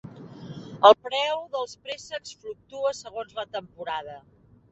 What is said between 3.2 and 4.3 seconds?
la temporada.